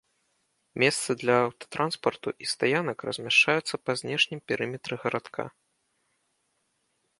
[0.83, 5.43] Месцы для аўтатранспарту і стаянак размяшчаюцца па знешнім перыметры гарадка.